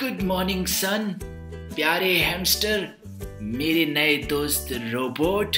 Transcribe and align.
Good 0.00 0.22
morning 0.22 0.66
sun 0.66 1.18
प्यारे 1.74 2.12
hamster 2.18 2.86
मेरे 3.42 3.84
नए 3.86 4.16
दोस्त 4.16 4.68
रोबोट 4.72 5.56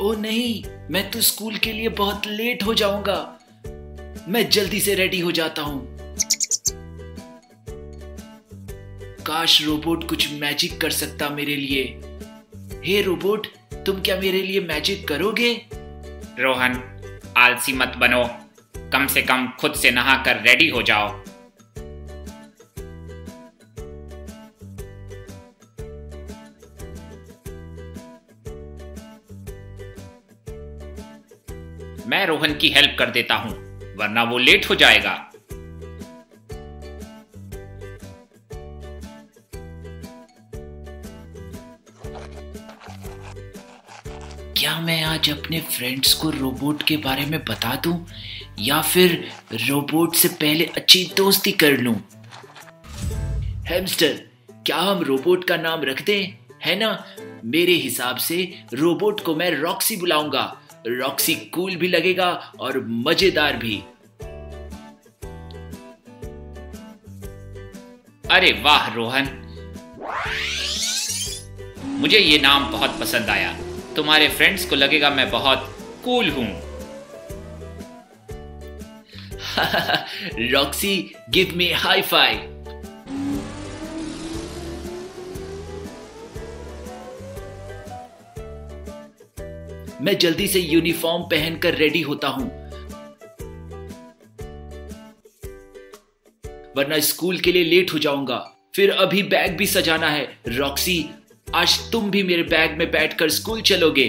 ओ 0.00 0.12
नहीं, 0.14 0.64
मैं 0.90 1.10
तो 1.10 1.20
स्कूल 1.20 1.56
के 1.56 1.72
लिए 1.72 1.88
बहुत 1.88 2.26
लेट 2.26 2.62
हो 2.62 2.74
जाऊँगा। 2.74 3.38
मैं 4.28 4.48
जल्दी 4.50 4.80
से 4.80 4.94
रेडी 4.94 5.20
हो 5.20 5.32
जाता 5.32 5.62
हूँ। 5.62 5.96
काश 9.26 9.64
रोबोट 9.66 10.08
कुछ 10.08 10.32
मैजिक 10.32 10.80
कर 10.80 10.90
सकता 10.90 11.28
मेरे 11.28 11.56
लिए। 11.56 11.84
हे 12.86 13.00
रोबोट, 13.02 13.46
तुम 13.86 14.00
क्या 14.00 14.16
मेरे 14.16 14.40
लिए 14.42 14.60
मैजिक 14.60 15.06
करोगे? 15.08 15.50
रोहन, 16.40 16.74
आलसी 17.36 17.72
मत 17.72 17.94
बनो। 17.98 18.22
कम 18.92 19.06
से 19.06 19.22
कम 19.22 19.46
खुद 19.60 19.74
से 19.74 19.90
नहा 19.90 20.14
कर 20.24 20.40
रेडी 20.42 20.68
हो 20.68 20.82
जाओ। 20.82 21.08
मैं 32.08 32.24
रोहन 32.26 32.54
की 32.54 32.68
हेल्प 32.68 32.96
कर 32.98 33.10
देता 33.10 33.34
हूँ, 33.34 33.54
वरना 33.96 34.22
वो 34.22 34.38
लेट 34.38 34.70
हो 34.70 34.74
जाएगा। 34.74 35.14
क्या 44.58 44.80
मैं 44.80 45.02
आज 45.02 45.30
अपने 45.30 45.60
फ्रेंड्स 45.60 46.14
को 46.14 46.30
रोबोट 46.30 46.82
के 46.82 46.96
बारे 46.96 47.26
में 47.26 47.44
बता 47.44 47.80
दूँ? 47.84 48.06
या 48.58 48.82
फिर 48.82 49.32
रोबोट 49.52 50.14
से 50.14 50.28
पहले 50.28 50.64
अच्छी 50.64 51.12
दोस्ती 51.16 51.52
कर 51.52 51.72
लूँ? 51.72 51.94
हेमस्टर 53.66 54.12
क्या 54.66 54.76
हम 54.76 55.02
रोबोट 55.02 55.44
का 55.44 55.56
नाम 55.56 55.82
रख 55.82 56.02
दें? 56.02 56.38
है 56.64 56.78
ना? 56.78 57.06
मेरे 57.44 57.72
हिसाब 57.72 58.16
से 58.16 58.64
रोबोट 58.74 59.20
को 59.20 59.34
मैं 59.34 59.50
रॉक्सी 59.50 59.96
बुलाऊँगा। 59.96 60.60
रॉक्सी 60.86 61.34
कूल 61.34 61.76
भी 61.76 61.88
लगेगा 61.88 62.52
और 62.60 62.86
मज़ेदार 62.86 63.56
भी। 63.56 63.82
अरे 68.30 68.52
वाह, 68.52 68.94
रोहन। 68.94 69.28
मुझे 71.84 72.18
ये 72.18 72.38
नाम 72.38 72.72
बहुत 72.72 73.00
पसंद 73.00 73.30
आया। 73.30 73.65
तुम्हारे 73.96 74.28
फ्रेंड्स 74.28 74.64
को 74.64 74.76
लगेगा 74.76 75.10
मैं 75.10 75.30
बहुत 75.30 75.76
कूल 76.04 76.28
हूँ। 76.30 76.48
Roxy 80.50 80.96
give 81.30 81.52
me 81.56 81.70
high 81.72 82.02
five 82.02 82.34
मैं 90.00 90.16
जल्दी 90.18 90.46
से 90.48 90.60
यूनिफॉर्म 90.60 91.22
पहनकर 91.22 91.74
रेडी 91.74 92.00
होता 92.00 92.28
हूँ। 92.28 92.46
वरना 96.76 96.98
स्कूल 97.00 97.38
के 97.38 97.52
लिए 97.52 97.64
लेट 97.64 97.92
हो 97.92 97.98
जाऊँगा। 97.98 98.36
फिर 98.74 98.90
अभी 98.90 99.22
बैग 99.22 99.56
भी 99.56 99.66
सजाना 99.66 100.08
है। 100.08 100.26
रॉक्सी 100.48 100.98
आज 101.54 101.90
तुम 101.92 102.10
भी 102.10 102.22
मेरे 102.22 102.42
बैग 102.42 102.78
में 102.78 102.90
बैठकर 102.90 103.30
स्कूल 103.30 103.60
चलोगे। 103.60 104.08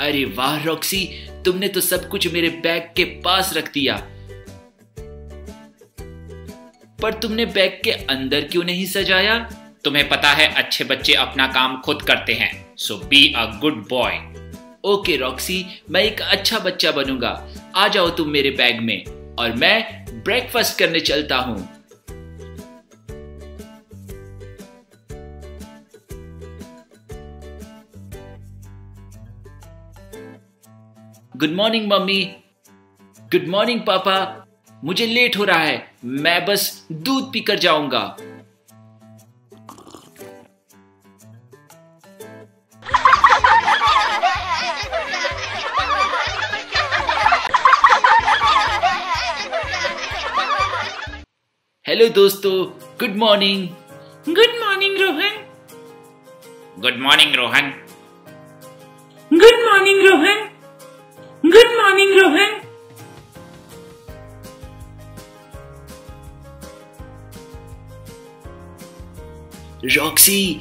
अरे 0.00 0.24
वाह, 0.24 0.64
रॉक्सी, 0.64 1.08
तुमने 1.44 1.68
तो 1.68 1.80
सब 1.80 2.08
कुछ 2.08 2.32
मेरे 2.32 2.48
बैग 2.48 2.82
के 2.96 3.04
पास 3.04 3.54
रख 3.56 3.72
दिया। 3.72 3.96
पर 7.02 7.12
तुमने 7.12 7.46
बैग 7.46 7.80
के 7.84 7.90
अंदर 7.90 8.40
क्यों 8.40 8.64
नहीं 8.64 8.86
सजाया? 8.86 9.38
तुम्हें 9.84 10.08
पता 10.08 10.28
है, 10.28 10.54
अच्छे 10.54 10.84
बच्चे 10.84 11.14
अपना 11.14 11.46
काम 11.46 11.80
खुद 11.80 12.02
करते 12.02 12.32
हैं। 12.32 12.74
So 12.76 12.96
be 12.96 13.34
a 13.36 13.44
good 13.44 13.88
boy 13.88 14.16
okay 14.84 15.16
Roxy, 15.16 15.64
मैं 15.90 16.02
एक 16.02 16.20
अच्छा 16.20 16.58
बच्चा 16.58 16.90
बनूँगा। 16.90 17.48
आ 17.76 17.88
जाओ 17.88 18.10
तुम 18.10 18.28
मेरे 18.28 18.50
बैग 18.50 18.80
में। 18.80 19.04
और 19.38 19.52
मैं 19.52 20.04
ब्रेकफास्ट 20.24 20.78
करने 20.78 21.00
चलता 21.00 21.36
हूँ। 21.36 21.79
Good 31.40 31.50
morning 31.50 31.92
mummy. 31.92 32.36
Good 33.18 33.46
morning 33.48 33.80
पापा। 33.80 34.46
मुझे 34.84 35.06
लेट 35.06 35.36
हो 35.36 35.44
रहा 35.44 35.58
है। 35.58 35.94
मैं 36.04 36.46
बस 36.46 36.86
दूध 36.92 37.32
पीकर 37.32 37.58
जाऊँगा। 37.58 38.16
हेलो 51.86 52.08
दोस्तों। 52.08 52.66
Good 53.00 53.16
morning 53.16 53.68
good 54.34 54.64
morning 54.64 55.00
Rohan. 55.00 55.46
Good 56.78 56.96
morning 56.96 57.34
Rohan. 57.34 57.70
Good 59.32 59.68
morning 59.68 60.08
Rohan. 60.08 60.49
Good 61.44 61.70
morning 61.76 62.20
Rohan 62.20 62.58
Roxy 69.84 70.60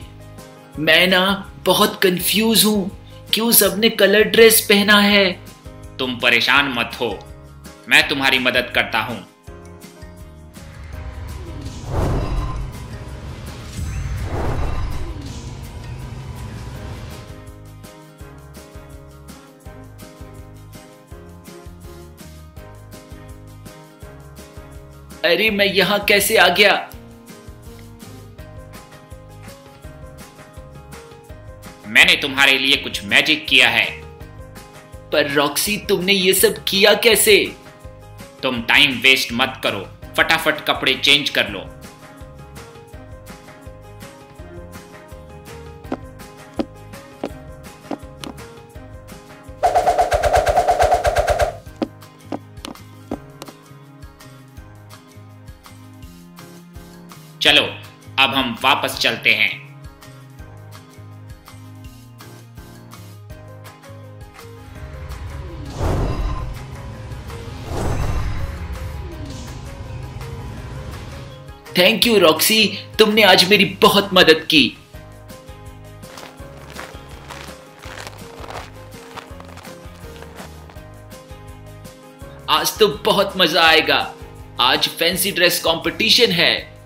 मैं 0.80 1.08
ना 1.08 1.52
बहुत 1.66 2.00
कंफ्यूज 2.04 2.66
हूँ 2.66 2.92
क्यों 3.34 3.52
सबने 3.52 3.90
कलर 3.90 4.24
ड्रेस 4.24 4.62
पहना 4.62 5.00
है। 5.00 5.26
तुम 6.00 6.16
परेशान 6.16 6.74
मत 6.78 6.98
हो। 7.02 7.10
मैं 7.90 8.08
तुम्हारी 8.08 8.40
मदद 8.40 8.72
करता 8.76 9.00
हूँ। 9.00 9.18
अरे 25.26 25.50
मैं 25.50 25.66
यहाँ 25.66 26.06
कैसे 26.06 26.38
आ 26.38 26.48
गया? 26.48 26.90
मैंने 31.88 32.16
तुम्हारे 32.16 32.58
लिए 32.58 32.76
कुछ 32.76 33.04
मैजिक 33.04 33.48
किया 33.48 33.70
है। 33.70 33.86
पर 35.12 35.32
रॉक्सी 35.32 35.78
तुमने 35.78 36.14
ये 36.14 36.34
सब 36.34 36.64
किया 36.68 36.94
कैसे? 36.94 37.56
तुम 38.44 38.62
टाइम 38.62 38.92
वेस्ट 38.92 39.30
मत 39.34 39.62
करो। 39.64 40.14
फटाफट 40.18 40.66
कपड़े 40.66 40.94
चेंज 40.94 41.30
कर 41.30 41.50
लो। 41.50 41.79
चलो, 57.50 57.62
अब 58.20 58.34
हम 58.36 58.58
वापस 58.64 58.98
चलते 59.00 59.34
हैं। 59.34 59.50
थैंक 71.78 72.08
यू 72.08 72.20
रॉक्सी 72.20 72.80
तुमने 73.00 73.24
आज 73.24 73.50
मेरी 73.50 73.66
बहुत 73.66 74.10
मदद 74.14 74.46
की। 74.54 74.78
आज 82.50 82.78
तो 82.78 82.88
बहुत 82.88 83.34
मज़ा 83.38 83.68
आएगा। 83.68 84.14
आज 84.62 84.88
फैंसी 84.88 85.32
ड्रेस 85.32 85.60
कंपटीशन 85.60 86.32
है। 86.32 86.79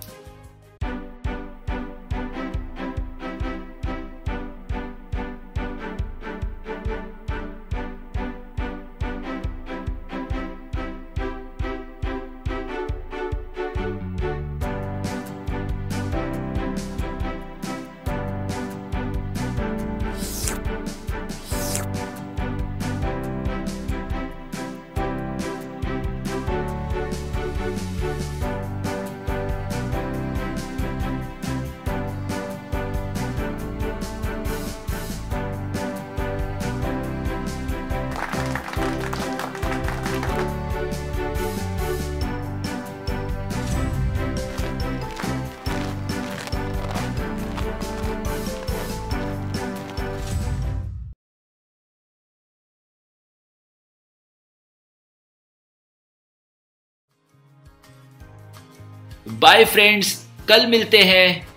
बाय 59.28 59.66
फ्रेंड्स 59.66 60.28
कल 60.48 60.66
मिलते 60.68 60.98
हैं। 60.98 61.48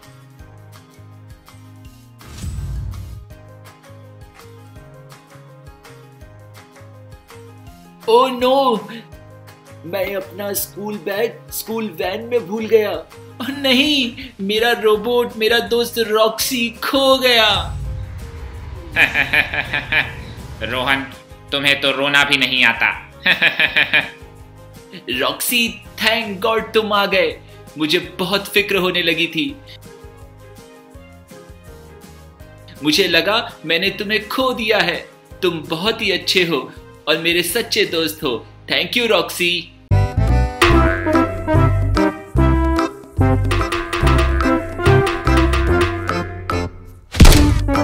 ओ 8.09 8.27
नो 8.29 8.89
मैं 9.85 10.15
अपना 10.15 10.53
स्कूल 10.53 10.97
बैग 10.99 11.51
स्कूल 11.51 11.89
वैन 11.91 12.25
में 12.25 12.47
भूल 12.47 12.67
गया। 12.67 12.91
ओह 12.91 13.49
नहीं 13.49 14.31
मेरा 14.41 14.73
रोबोट 14.73 15.37
मेरा 15.37 15.59
दोस्त 15.59 15.99
रॉक्सी 15.99 16.69
खो 16.85 17.19
गया। 17.19 17.49
रोहन 20.71 21.03
तुम्हें 21.53 21.81
तो 21.81 21.91
रोना 21.91 22.25
भी 22.25 22.37
नहीं 22.37 22.65
आता। 22.65 22.93
रॉक्सी 25.11 25.69
थैंक 26.03 26.41
गॉड 26.41 26.73
तुम 26.73 26.93
आ 26.93 27.07
गए। 27.07 27.39
मुझे 27.79 27.99
बहुत 28.19 28.49
फ़िक्र 28.49 28.77
होने 28.77 29.03
लगी 29.03 29.27
थी। 29.27 29.57
मुझे 32.85 33.09
लगा, 33.09 33.61
मैंने 33.65 33.91
तुम्हें 33.91 34.29
खो 34.29 34.53
दिया 34.53 34.79
है। 34.79 35.09
तुम 35.43 35.63
बहुत 35.63 36.03
ही 36.03 36.11
अच्छे 36.11 36.45
हो 36.45 36.73
और 37.09 37.19
मेरे 37.19 37.43
सच्चे 37.43 37.85
दोस्त 37.85 38.23
हो। 38.23 38.47
Thank 38.71 38.97
you 38.97 39.07
Roxy 39.07 39.73